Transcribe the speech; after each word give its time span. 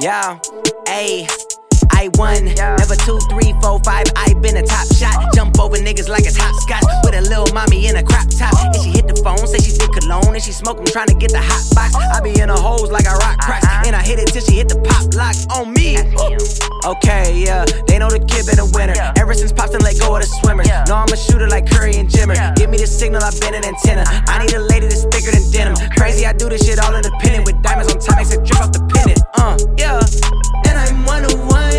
Yeah, 0.00 0.38
ayy. 0.88 1.28
I 1.92 2.08
won. 2.14 2.44
Never 2.44 2.96
two, 2.96 3.18
three, 3.28 3.52
four, 3.60 3.78
five. 3.84 4.06
I 4.16 4.32
been 4.40 4.56
a 4.56 4.62
top 4.62 4.86
shot. 4.94 5.34
Jump 5.34 5.60
over 5.60 5.76
niggas 5.76 6.08
like 6.08 6.24
it's 6.24 6.36
hopscotch. 6.36 6.84
With 7.04 7.14
a 7.14 7.20
little 7.20 7.52
mommy 7.52 7.88
in 7.88 7.96
a 7.96 8.02
crop 8.02 8.28
top. 8.28 8.54
And 8.64 8.76
she 8.76 8.90
hit 8.90 9.06
the 9.06 9.16
phone, 9.22 9.46
say 9.46 9.58
she 9.58 9.76
did 9.76 9.90
cologne. 9.92 10.34
And 10.34 10.42
she 10.42 10.52
smoke, 10.52 10.78
I'm 10.78 10.86
trying 10.86 11.08
to 11.08 11.14
get 11.14 11.30
the 11.30 11.40
hot 11.40 11.64
box. 11.74 11.94
I 11.94 12.20
be 12.20 12.40
in 12.40 12.48
a 12.48 12.58
hose 12.58 12.90
like 12.90 13.04
a 13.06 13.12
rock 13.16 13.38
cracks. 13.40 13.66
Uh-huh. 13.66 13.84
And 13.86 13.96
I 13.96 14.02
hit 14.02 14.18
it 14.18 14.28
till 14.28 14.42
she 14.42 14.56
hit 14.56 14.68
the 14.68 14.80
pop 14.80 15.12
lock 15.14 15.36
on 15.52 15.72
me. 15.72 15.98
Okay, 16.84 17.44
yeah. 17.44 17.64
They 17.86 17.98
know 17.98 18.08
the 18.08 18.20
kid 18.20 18.44
been 18.44 18.60
a 18.60 18.68
winner. 18.72 18.94
Ever 19.16 19.34
since 19.34 19.52
Pops 19.52 19.72
done 19.72 19.80
let 19.80 19.98
go 19.98 20.16
of 20.16 20.20
the 20.20 20.28
swimmer. 20.40 20.64
Know 20.88 20.96
I'm 20.96 21.12
a 21.12 21.16
shooter 21.16 21.48
like 21.48 21.68
Curry 21.70 21.96
and 21.96 22.08
Jimmer. 22.08 22.36
Give 22.56 22.63
the 22.84 22.92
signal, 22.92 23.22
I've 23.24 23.40
been 23.40 23.54
an 23.54 23.64
antenna. 23.64 24.04
I 24.28 24.44
need 24.44 24.52
a 24.52 24.60
lady 24.60 24.86
that's 24.86 25.04
thicker 25.04 25.32
than 25.32 25.50
denim. 25.50 25.74
Crazy, 25.96 26.26
I 26.26 26.32
do 26.32 26.48
this 26.48 26.66
shit 26.66 26.78
all 26.78 26.94
independent. 26.94 27.46
With 27.46 27.62
diamonds 27.62 27.92
on 27.92 27.98
top, 27.98 28.16
makes 28.18 28.32
it 28.32 28.44
drip 28.44 28.60
off 28.60 28.72
the 28.72 28.84
pendant. 28.92 29.20
Uh, 29.40 29.56
yeah. 29.80 30.04
And 30.68 30.76
I'm 30.76 31.04
one 31.08 31.24
of 31.24 31.32
one. 31.48 31.72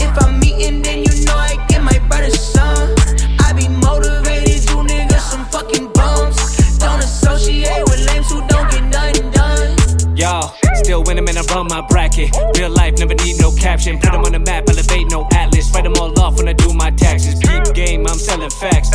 If 0.00 0.12
I'm 0.24 0.40
meeting, 0.40 0.80
then 0.80 1.04
you 1.04 1.12
know 1.26 1.36
I 1.36 1.60
get 1.68 1.82
my 1.84 1.98
brother's 2.08 2.40
son. 2.40 2.96
I 3.44 3.52
be 3.52 3.68
motivated, 3.68 4.64
you 4.64 4.76
niggas 4.88 5.20
some 5.20 5.44
fucking 5.52 5.92
bums. 5.92 6.36
Don't 6.78 7.00
associate 7.04 7.84
with 7.84 8.00
lames 8.08 8.30
who 8.32 8.40
don't 8.48 8.70
get 8.72 8.84
nothing 8.88 9.28
done. 9.30 10.16
Y'all, 10.16 10.54
still 10.80 11.04
winning, 11.04 11.24
man, 11.24 11.36
I 11.36 11.44
run 11.52 11.68
my 11.68 11.84
bracket. 11.92 12.32
Real 12.56 12.70
life, 12.70 12.96
never 12.96 13.14
need 13.20 13.36
no 13.38 13.52
caption. 13.52 14.00
Put 14.00 14.12
them 14.12 14.24
on 14.24 14.32
the 14.32 14.40
map, 14.40 14.64
elevate 14.68 15.10
no 15.10 15.28
atlas. 15.32 15.68
Write 15.74 15.84
them 15.84 15.94
all 16.00 16.18
off 16.18 16.38
when 16.38 16.48
I 16.48 16.54
do 16.54 16.72
my 16.72 16.90
taxes. 16.92 17.36
Peep 17.36 17.74
game, 17.74 18.06
I'm 18.06 18.16
selling 18.16 18.48
facts. 18.48 18.88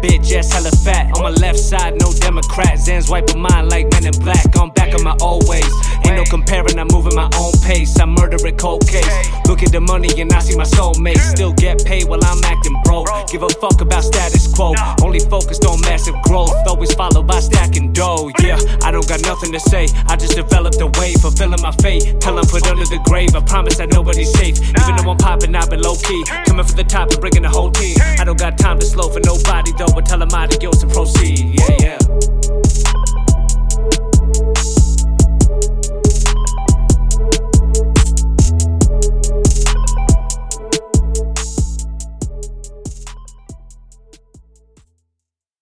Bitch, 0.00 0.30
yes, 0.30 0.52
hella 0.52 0.70
fat. 0.70 1.12
On 1.16 1.22
my 1.22 1.30
left 1.30 1.58
side, 1.58 2.00
no 2.00 2.10
Democrat. 2.12 2.78
Zans 2.78 3.10
wiping 3.10 3.40
mine 3.40 3.68
like 3.68 3.90
men 3.92 4.06
in 4.06 4.18
black. 4.20 4.46
I'm 4.56 4.70
back 4.70 4.94
on 4.94 5.04
my 5.04 5.14
old 5.20 5.46
ways. 5.46 5.68
Ain't 6.06 6.16
no 6.16 6.24
comparing, 6.24 6.78
I'm 6.78 6.88
moving 6.90 7.14
my 7.14 7.28
own 7.36 7.52
pace. 7.70 7.98
I 8.00 8.06
murder 8.06 8.38
a 8.44 8.52
cold 8.52 8.86
case. 8.86 9.06
Look 9.46 9.62
at 9.62 9.70
the 9.70 9.80
money 9.80 10.10
and 10.20 10.32
I 10.32 10.40
see 10.40 10.56
my 10.56 10.64
soulmate. 10.64 11.22
Still 11.34 11.52
get 11.52 11.84
paid 11.84 12.04
while 12.08 12.24
I'm 12.24 12.42
acting 12.44 12.76
broke. 12.84 13.08
Give 13.30 13.42
a 13.42 13.48
fuck 13.62 13.80
about 13.80 14.02
status 14.02 14.46
quo. 14.52 14.74
Only 15.02 15.20
focused 15.20 15.64
on 15.64 15.80
massive 15.82 16.16
growth. 16.26 16.54
Always 16.66 16.92
followed 16.94 17.26
by 17.26 17.40
stacking 17.40 17.92
dough. 17.92 18.30
Yeah, 18.42 18.58
I 18.82 18.90
don't 18.90 19.06
got 19.06 19.22
nothing 19.22 19.52
to 19.52 19.60
say. 19.60 19.86
I 20.08 20.16
just 20.16 20.34
developed 20.34 20.80
a 20.80 20.88
way, 20.98 21.14
fulfilling 21.14 21.62
my 21.62 21.72
fate. 21.82 22.20
Tell 22.20 22.38
'em 22.38 22.46
put 22.46 22.66
under 22.66 22.86
the 22.86 23.00
grave. 23.08 23.34
I 23.34 23.40
promise 23.40 23.76
that 23.78 23.90
nobody's 23.92 24.32
safe. 24.32 24.56
Even 24.80 24.96
though 24.96 25.10
I'm 25.10 25.16
popping, 25.16 25.54
I've 25.54 25.70
been 25.70 25.82
low 25.82 25.94
key. 25.94 26.22
Coming 26.46 26.66
for 26.66 26.74
the 26.74 26.84
top 26.84 27.10
and 27.10 27.20
bringing 27.20 27.42
the 27.42 27.52
whole 27.56 27.70
team. 27.70 27.96
I 28.18 28.24
don't 28.24 28.38
got 28.38 28.58
time 28.58 28.78
to 28.80 28.86
slow 28.86 29.08
for 29.08 29.20
nobody 29.20 29.72
though. 29.78 29.92
But 29.94 30.06
tell 30.06 30.22
'em 30.22 30.34
adios 30.34 30.82
and 30.82 30.92
proceed. 30.92 31.49